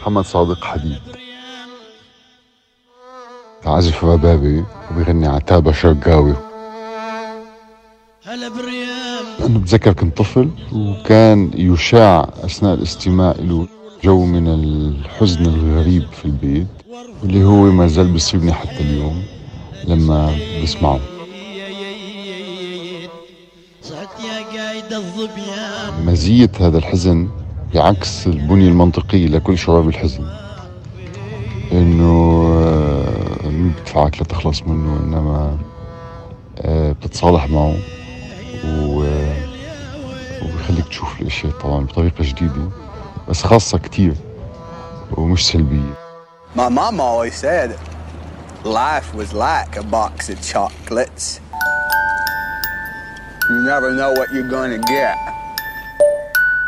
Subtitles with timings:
[0.00, 0.98] محمد صادق حديد.
[3.66, 6.34] عازف ربابي وبيغني عتابة شرقاوي
[9.40, 13.68] أنا بتذكر كنت طفل وكان يشاع أثناء الاستماع له
[14.04, 16.66] جو من الحزن الغريب في البيت
[17.22, 19.24] واللي هو ما زال بيصيبني حتى اليوم
[19.84, 21.11] لما بسمعه.
[26.06, 27.28] مزية هذا الحزن
[27.74, 30.24] بعكس البنية المنطقية لكل شباب الحزن
[31.72, 35.58] إنه آه، مين بدفعك لتخلص منه إنما
[36.58, 37.76] آه، بتتصالح معه
[38.64, 39.04] و
[40.42, 42.68] وبيخليك تشوف الأشياء طبعا بطريقة جديدة
[43.28, 44.14] بس خاصة كتير
[45.16, 45.94] ومش سلبية
[46.54, 47.78] My mom always said
[48.64, 51.41] life was like a box of chocolates.
[53.50, 55.18] You never know what you're gonna get.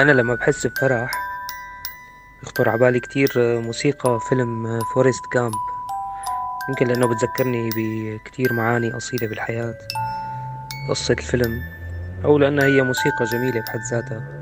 [0.00, 1.10] أنا لما بحس بفرح
[2.42, 5.52] يخطر عبالي كتير موسيقى فيلم فورست جامب
[6.68, 9.74] يمكن لأنه بتذكرني بكتير معاني أصيلة بالحياة.
[10.90, 11.60] قصة الفيلم
[12.24, 14.40] أو لأنها هي موسيقى جميلة بحد ذاتها.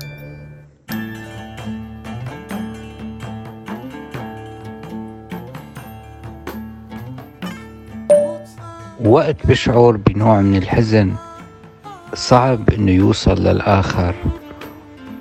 [8.99, 11.15] وقت بشعر بنوع من الحزن.
[12.17, 14.15] صعب إنه يوصل للآخر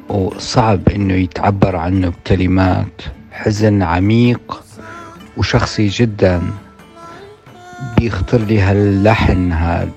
[0.08, 3.02] وصعب إنه يتعبر عنه بكلمات.
[3.32, 4.62] حزن عميق
[5.36, 6.42] وشخصي جدا
[7.98, 9.92] بيخطر لي هاللحن هاد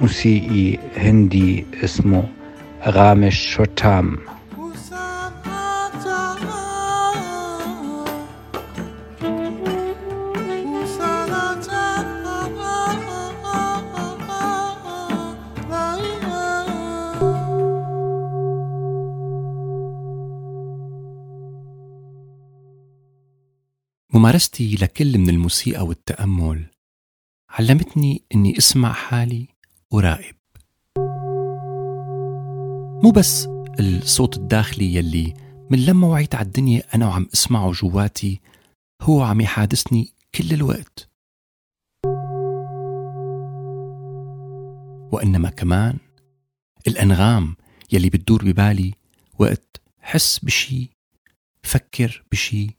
[0.00, 2.24] لموسيقي هندي اسمه
[2.86, 4.16] غامش شوتام
[24.28, 26.66] ممارستي لكل من الموسيقى والتأمل.
[27.50, 29.48] علمتني إني أسمع حالي
[29.90, 30.34] وراقب
[33.04, 33.48] مو بس
[33.80, 35.34] الصوت الداخلي يلي
[35.70, 38.40] من لما وعيت على الدنيا أنا وعم أسمعه جواتي
[39.02, 41.08] هو عم يحادثني كل الوقت.
[45.12, 45.98] وإنما كمان
[46.86, 47.56] الأنغام
[47.92, 48.94] يلي بتدور ببالي
[49.38, 50.90] وقت حس بشي
[51.62, 52.76] فكر بشي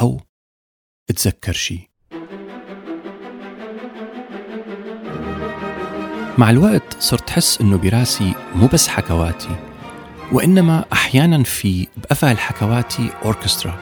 [0.00, 0.20] أو
[1.10, 1.90] اتذكر شي.
[6.38, 9.56] مع الوقت صرت حس إنه براسي مو بس حكواتي
[10.32, 13.78] وإنما أحيانا في بقفا الحكواتي أوركسترا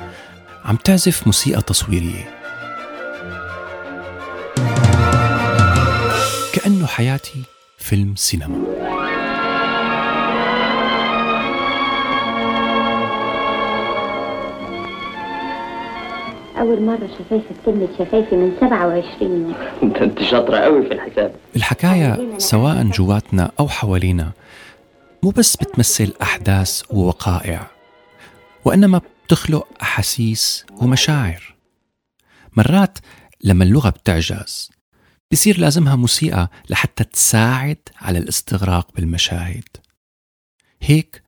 [0.65, 2.39] عم تعزف موسيقى تصويرية.
[6.53, 7.43] كأنه حياتي
[7.79, 8.92] فيلم سينما.
[16.63, 19.95] أول مرة شفايفك كلمة شفايفي من 27 يوم.
[20.03, 21.35] أنت شاطرة قوي في الحساب.
[21.57, 24.33] الحكاية سواء جواتنا أو حوالينا
[25.23, 27.71] مو بس بتمثل أحداث ووقائع
[28.65, 31.55] وإنما بتخلق أحاسيس ومشاعر.
[32.57, 32.99] مرات
[33.45, 34.71] لما اللغة بتعجز
[35.33, 39.69] بصير لازمها موسيقى لحتى تساعد على الاستغراق بالمشاهد.
[40.83, 41.23] هيك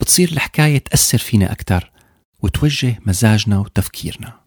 [0.00, 1.90] بتصير الحكاية تأثر فينا أكثر
[2.42, 4.43] وتوجه مزاجنا وتفكيرنا.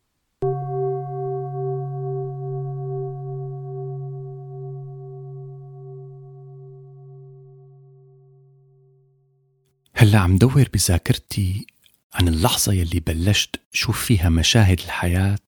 [9.99, 11.67] هلا عم دور بذاكرتي
[12.13, 15.39] عن اللحظة يلي بلشت شوف فيها مشاهد الحياة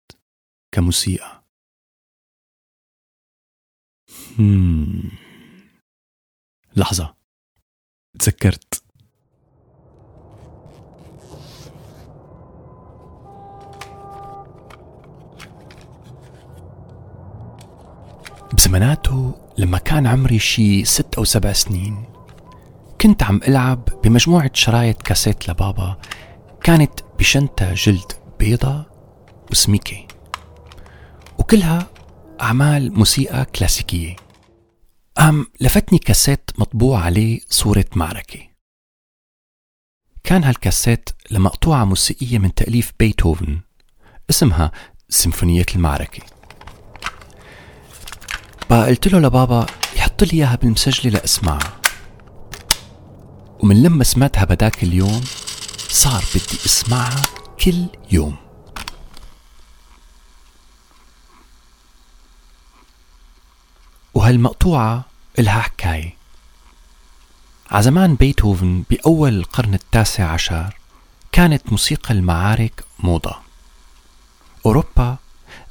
[0.71, 1.43] كموسيقى.
[4.39, 5.11] مم.
[6.75, 7.15] لحظة.
[8.19, 8.83] تذكرت.
[18.53, 22.18] بزماناته لما كان عمري شي ست أو سبع سنين.
[23.01, 25.97] كنت عم ألعب بمجموعة شرايط كاسيت لبابا
[26.63, 28.85] كانت بشنطة جلد بيضة
[29.51, 30.07] وسميكة.
[31.37, 31.87] وكلها
[32.41, 34.15] أعمال موسيقى كلاسيكية.
[35.17, 38.39] قام لفتني كاسيت مطبوع عليه صورة معركة.
[40.23, 43.59] كان هالكاسيت لمقطوعة موسيقية من تأليف بيتهوفن
[44.29, 44.71] اسمها
[45.09, 46.23] سيمفونية المعركة.
[48.69, 49.65] بقى قلت له لبابا
[49.95, 51.78] يحط لي إياها بالمسجلة لاسمعها
[53.59, 55.21] ومن لما سمعتها بداك اليوم
[55.89, 57.21] صار بدي أسمعها
[57.63, 58.35] كل يوم.
[64.13, 65.05] وهالمقطوعة
[65.39, 66.15] إلها حكاية.
[67.71, 70.77] عزمان بيتهوفن بأول القرن التاسع عشر
[71.31, 73.35] كانت موسيقى المعارك موضة.
[74.65, 75.17] أوروبا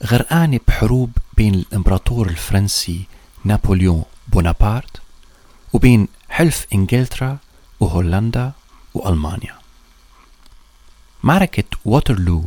[0.04, 3.06] غرقانة بحروب بين الإمبراطور الفرنسي
[3.44, 5.00] نابليون بونابرت
[5.72, 7.38] وبين حلف إنجلترا
[7.80, 8.52] وهولندا
[8.94, 9.58] وألمانيا
[11.22, 12.44] معركة ووترلو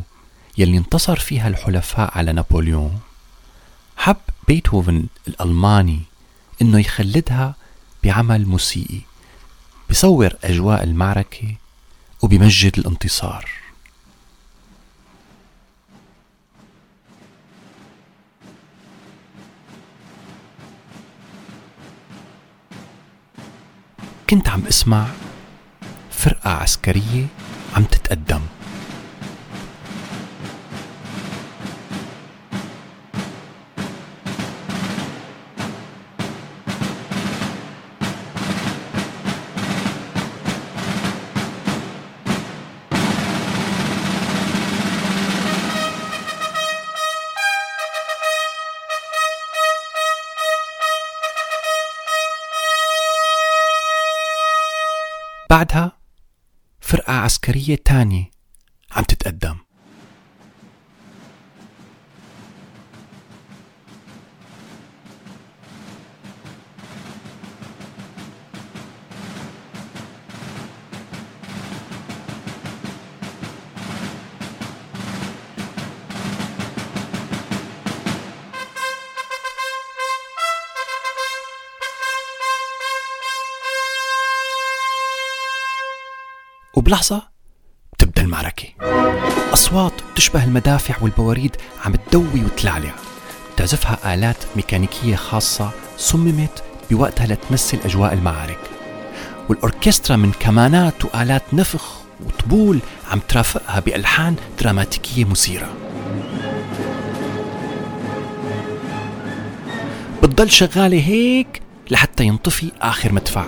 [0.58, 3.00] يلي انتصر فيها الحلفاء على نابليون
[3.98, 4.18] حب
[4.48, 6.02] بيتهوفن الألماني
[6.62, 7.56] إنه يخلدها
[8.04, 9.00] بعمل موسيقي
[9.90, 11.56] بصور أجواء المعركة
[12.22, 13.61] وبمجد الانتصار.
[24.32, 25.08] كنت عم اسمع
[26.12, 27.26] فرقة عسكرية
[27.76, 28.42] عم تتقدم.
[55.52, 55.92] بعدها
[56.82, 58.32] فرقة عسكرية تانية
[58.92, 59.58] عم تتقدم.
[86.82, 87.22] وبلحظة
[87.94, 88.68] بتبدأ المعركة.
[89.54, 91.56] أصوات تشبه المدافع والبواريد
[91.86, 92.92] عم تدوي وتلعلع
[93.58, 98.60] تعزفها آلات ميكانيكية خاصة صممت بوقتها لتمثل أجواء المعارك.
[99.50, 102.80] والأوركسترا من كمانات وآلات نفخ وطبول
[103.12, 105.70] عم ترافقها بألحان دراماتيكية مثيرة.
[110.24, 111.62] بتضل شغالة هيك
[111.92, 113.46] لحتى ينطفي آخر مدفع.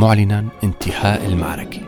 [0.00, 1.80] معلنا انتهاء المعركة.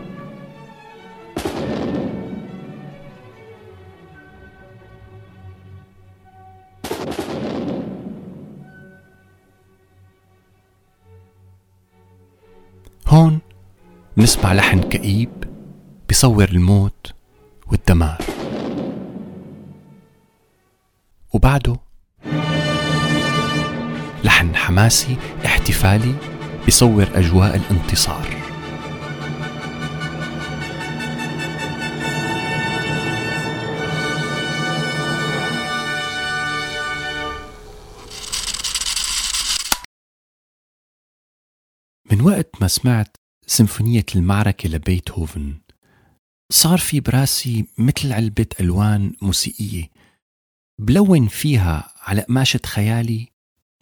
[13.08, 13.40] هون
[14.16, 15.30] بنسمع لحن كئيب
[16.08, 17.14] بيصور الموت
[17.66, 18.18] والدمار.
[21.32, 21.76] وبعده
[24.24, 25.16] لحن حماسي
[25.46, 26.31] احتفالي
[26.66, 28.52] بصور أجواء الانتصار.
[42.10, 43.16] من وقت ما سمعت
[43.46, 45.60] سيمفونية المعركة لبيتهوفن
[46.52, 49.90] صار في براسي مثل علبة ألوان موسيقية
[50.78, 53.28] بلون فيها على قماشة خيالي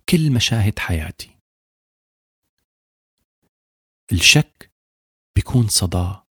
[0.08, 1.39] كل مشاهد حياتي.
[4.12, 4.72] الشك
[5.36, 6.26] بيكون صداه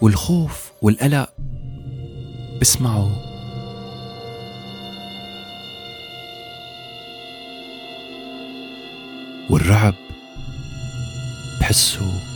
[0.00, 1.34] والخوف والقلق
[2.60, 3.10] بسمعوا
[9.50, 9.94] والرعب
[11.60, 12.32] بحسه.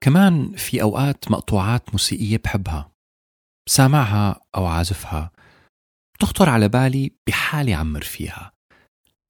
[0.00, 2.93] كمان في أوقات مقطوعات موسيقية بحبها.
[3.68, 5.30] سامعها أو عازفها
[6.14, 8.52] بتخطر على بالي بحالي عمر فيها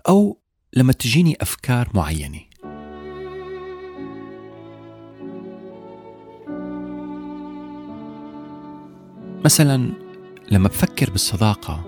[0.09, 0.41] أو
[0.77, 2.41] لما تجيني أفكار معينة.
[9.45, 9.93] مثلا
[10.51, 11.85] لما بفكر بالصداقة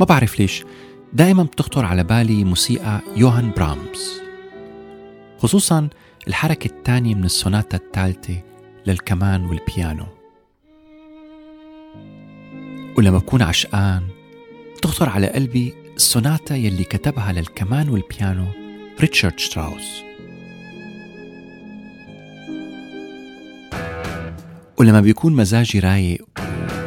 [0.00, 0.64] ما بعرف ليش
[1.12, 4.20] دائما بتخطر على بالي موسيقى يوهان برامز.
[5.38, 5.88] خصوصا
[6.28, 8.42] الحركة الثانية من السوناتا الثالثة
[8.86, 10.15] للكمان والبيانو.
[12.98, 14.02] ولما بكون عشقان
[14.82, 18.46] تخطر على قلبي السوناتا يلي كتبها للكمان والبيانو
[19.00, 20.02] ريتشارد شتراوس.
[24.78, 26.26] ولما بيكون مزاجي رايق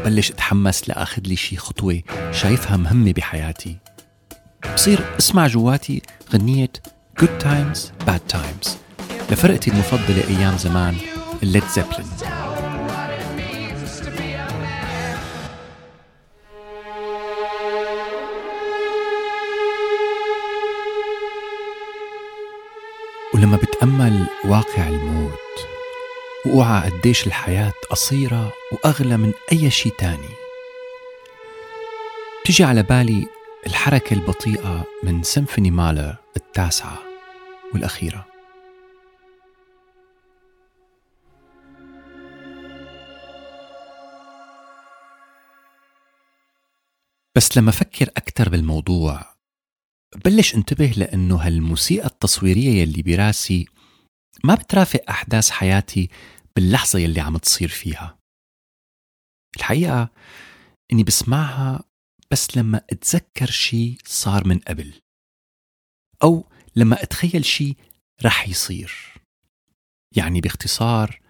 [0.06, 2.01] بلش أتحمس لآخذ لي شي خطوة
[2.32, 3.78] شايفها مهمة بحياتي.
[4.74, 6.01] بصير أسمع جواتي
[6.34, 6.72] غنية
[7.22, 8.70] Good Times Bad Times.
[9.32, 10.96] لفرقتي المفضلة أيام زمان
[11.44, 12.08] الليد زيبلين
[24.46, 25.39] واقع الموت.
[26.46, 30.29] وأوعى قديش الحياة قصيرة وأغلى من أي شيء تاني.
[32.46, 33.27] تجي على بالي
[33.67, 37.00] الحركة البطيئة من سيمفوني مالر التاسعة
[37.74, 38.25] والأخيرة.
[47.36, 49.22] بس لما فكر أكثر بالموضوع
[50.25, 53.65] بلش انتبه لأنه هالموسيقى التصويرية يلي براسي
[54.43, 56.10] ما بترافق أحداث حياتي
[56.55, 58.19] باللحظة يلي عم تصير فيها؟
[59.58, 60.10] الحقيقة
[60.93, 61.84] إني بسمعها
[62.31, 65.01] بس لما أتذكر شي صار من قبل
[66.24, 67.75] أو لما أتخيل شي
[68.24, 69.13] رح يصير.
[70.15, 71.22] يعني باختصار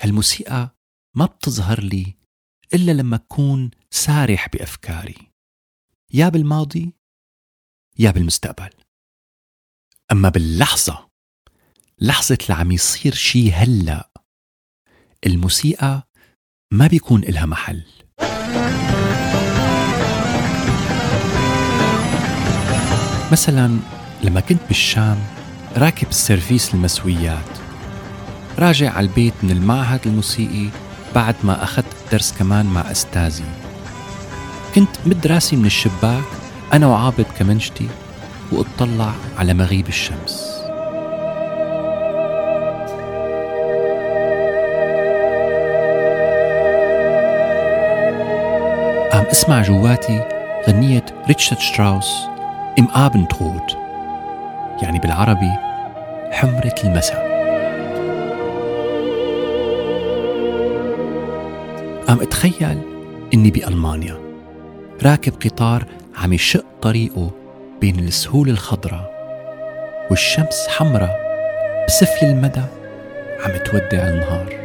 [0.00, 0.76] هالموسيقى
[1.16, 2.14] ما بتظهر لي
[2.74, 5.30] إلا لما أكون سارح بأفكاري
[6.12, 6.92] يا بالماضي
[7.98, 8.70] يا بالمستقبل.
[10.12, 11.03] أما باللحظة
[12.00, 14.10] لحظة اللي عم يصير شي هلأ.
[15.26, 16.02] الموسيقى
[16.72, 17.82] ما بيكون إلها محل.
[23.32, 23.78] مثلا
[24.22, 25.18] لما كنت بالشام
[25.76, 27.58] راكب السيرفيس المسويات.
[28.58, 30.68] راجع على البيت من المعهد الموسيقي
[31.14, 33.54] بعد ما أخذت درس كمان مع أستاذي.
[34.74, 36.24] كنت مد راسي من الشباك
[36.72, 37.88] أنا وعابط كمنجتي
[38.52, 40.53] وأطلع على مغيب الشمس.
[49.24, 50.20] عم اسمع جواتي
[50.68, 52.14] غنية ريتشارد شتراوس
[52.78, 53.62] Im Abendrot
[54.82, 55.50] يعني بالعربي
[56.30, 57.24] حمرة المساء
[62.08, 62.78] عم اتخيل
[63.34, 64.18] اني بألمانيا
[65.02, 65.84] راكب قطار
[66.16, 67.30] عم يشق طريقه
[67.80, 69.14] بين السهول الخضراء
[70.10, 71.16] والشمس حمراء
[71.88, 72.64] بسفل المدى
[73.44, 74.64] عم تودع النهار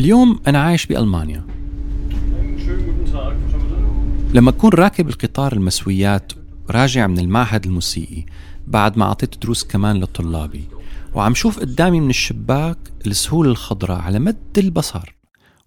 [0.00, 1.46] اليوم أنا عايش بألمانيا.
[4.34, 6.32] لما أكون راكب القطار المسويات
[6.70, 8.24] راجع من المعهد الموسيقي
[8.66, 10.64] بعد ما أعطيت دروس كمان لطلابي
[11.14, 15.16] وعم شوف قدامي من الشباك السهول الخضراء على مد البصر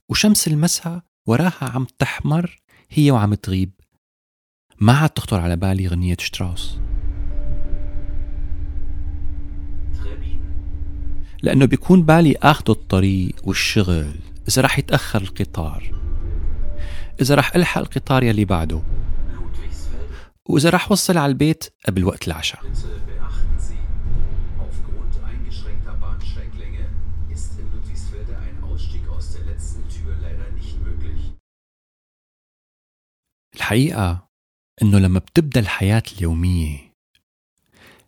[0.10, 3.72] وشمس المساء وراها عم تحمر هي وعم تغيب.
[4.80, 6.78] ما عاد تخطر على بالي غنية شتراوس.
[11.44, 14.16] لأنه بيكون بالي آخذ الطريق والشغل
[14.48, 15.94] إذا رح يتأخر القطار
[17.22, 18.82] إذا رح ألحق القطار يلي بعده
[20.50, 22.62] وإذا رح وصل على البيت قبل وقت العشاء.
[33.56, 34.28] الحقيقة
[34.82, 36.94] إنه لما بتبدأ الحياة اليومية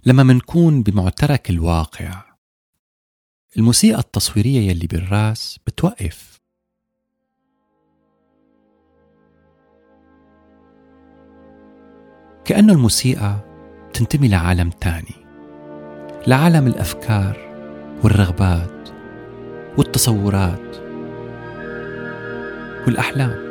[0.06, 2.25] لما منكون بمعترك الواقع
[3.58, 6.42] الموسيقى التصويرية يلي بالراس بتوقف.
[12.46, 13.36] كأنه الموسيقى
[13.94, 15.26] تنتمي لعالم تاني
[16.28, 17.38] لعالم الأفكار
[18.04, 18.90] والرغبات
[19.78, 20.76] والتصورات
[22.88, 23.46] والأحلام.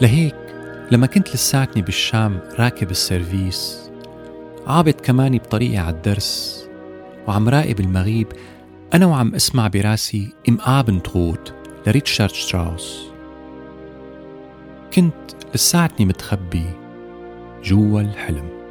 [0.00, 0.44] لهيك
[0.92, 3.90] لما كنت لساتني بالشام راكب السيرفيس
[4.66, 6.64] عابط كماني بطريقي على الدرس
[7.26, 8.26] وعم راقب المغيب
[8.94, 11.38] أنا وعم أسمع براسي Im Abendrot
[11.86, 13.06] لريتشارد شتراوس.
[14.94, 15.14] كنت
[15.54, 16.66] لساتني متخبي
[17.64, 18.63] جوا الحلم.